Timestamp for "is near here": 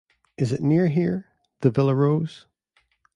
0.51-1.27